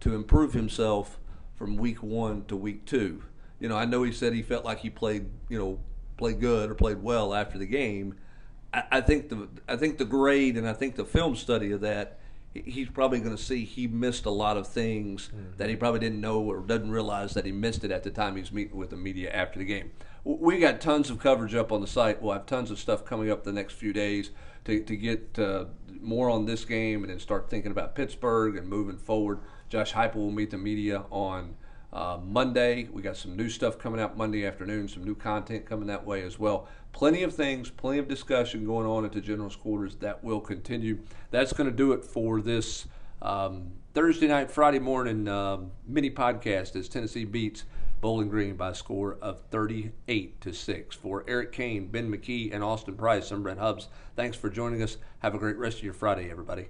to 0.00 0.14
improve 0.14 0.54
himself 0.54 1.20
from 1.54 1.76
week 1.76 2.02
one 2.02 2.44
to 2.46 2.56
week 2.56 2.84
two? 2.84 3.22
You 3.58 3.68
know, 3.68 3.76
I 3.76 3.84
know 3.84 4.02
he 4.02 4.12
said 4.12 4.32
he 4.32 4.42
felt 4.42 4.64
like 4.64 4.80
he 4.80 4.90
played, 4.90 5.26
you 5.48 5.58
know, 5.58 5.78
played 6.16 6.40
good 6.40 6.70
or 6.70 6.74
played 6.74 7.02
well 7.02 7.34
after 7.34 7.58
the 7.58 7.66
game. 7.66 8.16
I, 8.72 8.84
I 8.92 9.00
think 9.00 9.28
the 9.28 9.48
I 9.68 9.76
think 9.76 9.98
the 9.98 10.04
grade 10.04 10.56
and 10.56 10.68
I 10.68 10.72
think 10.72 10.96
the 10.96 11.04
film 11.04 11.36
study 11.36 11.72
of 11.72 11.80
that 11.80 12.18
he's 12.64 12.88
probably 12.88 13.18
going 13.18 13.36
to 13.36 13.42
see 13.42 13.64
he 13.64 13.86
missed 13.86 14.24
a 14.24 14.30
lot 14.30 14.56
of 14.56 14.66
things 14.66 15.30
that 15.56 15.68
he 15.68 15.76
probably 15.76 16.00
didn't 16.00 16.20
know 16.20 16.40
or 16.40 16.60
doesn't 16.60 16.90
realize 16.90 17.34
that 17.34 17.44
he 17.44 17.52
missed 17.52 17.84
it 17.84 17.90
at 17.90 18.02
the 18.02 18.10
time 18.10 18.36
he's 18.36 18.52
meeting 18.52 18.76
with 18.76 18.90
the 18.90 18.96
media 18.96 19.30
after 19.32 19.58
the 19.58 19.64
game. 19.64 19.90
We 20.24 20.58
got 20.58 20.80
tons 20.80 21.10
of 21.10 21.18
coverage 21.18 21.54
up 21.54 21.70
on 21.70 21.80
the 21.80 21.86
site. 21.86 22.20
We'll 22.20 22.32
have 22.32 22.46
tons 22.46 22.70
of 22.70 22.78
stuff 22.78 23.04
coming 23.04 23.30
up 23.30 23.44
the 23.44 23.52
next 23.52 23.74
few 23.74 23.92
days 23.92 24.30
to, 24.64 24.80
to 24.82 24.96
get 24.96 25.38
uh, 25.38 25.66
more 26.00 26.30
on 26.30 26.46
this 26.46 26.64
game 26.64 27.02
and 27.02 27.10
then 27.12 27.20
start 27.20 27.48
thinking 27.48 27.70
about 27.70 27.94
Pittsburgh 27.94 28.56
and 28.56 28.68
moving 28.68 28.98
forward. 28.98 29.40
Josh 29.68 29.92
Heupel 29.92 30.16
will 30.16 30.30
meet 30.30 30.50
the 30.50 30.58
media 30.58 31.04
on 31.10 31.56
uh, 31.92 32.18
Monday. 32.22 32.88
We 32.92 33.02
got 33.02 33.16
some 33.16 33.36
new 33.36 33.48
stuff 33.48 33.78
coming 33.78 34.00
out 34.00 34.16
Monday 34.16 34.46
afternoon, 34.46 34.88
some 34.88 35.04
new 35.04 35.14
content 35.14 35.66
coming 35.66 35.86
that 35.88 36.04
way 36.04 36.22
as 36.22 36.38
well. 36.38 36.68
Plenty 36.92 37.22
of 37.22 37.34
things, 37.34 37.70
plenty 37.70 37.98
of 37.98 38.08
discussion 38.08 38.64
going 38.64 38.86
on 38.86 39.04
at 39.04 39.12
the 39.12 39.20
general's 39.20 39.56
quarters 39.56 39.96
that 39.96 40.22
will 40.24 40.40
continue. 40.40 40.98
That's 41.30 41.52
going 41.52 41.70
to 41.70 41.76
do 41.76 41.92
it 41.92 42.04
for 42.04 42.40
this 42.40 42.86
um, 43.22 43.72
Thursday 43.94 44.28
night, 44.28 44.50
Friday 44.50 44.78
morning 44.78 45.28
um, 45.28 45.70
mini 45.86 46.10
podcast 46.10 46.76
as 46.76 46.88
Tennessee 46.88 47.24
beats 47.24 47.64
Bowling 48.00 48.28
Green 48.28 48.56
by 48.56 48.70
a 48.70 48.74
score 48.74 49.18
of 49.22 49.40
38 49.50 50.40
to 50.42 50.52
6. 50.52 50.96
For 50.96 51.24
Eric 51.26 51.52
Kane, 51.52 51.88
Ben 51.88 52.10
McKee, 52.10 52.52
and 52.54 52.62
Austin 52.62 52.94
Price, 52.94 53.30
I'm 53.30 53.42
Brent 53.42 53.58
Hubbs. 53.58 53.88
Thanks 54.14 54.36
for 54.36 54.50
joining 54.50 54.82
us. 54.82 54.98
Have 55.20 55.34
a 55.34 55.38
great 55.38 55.56
rest 55.56 55.78
of 55.78 55.84
your 55.84 55.94
Friday, 55.94 56.30
everybody. 56.30 56.68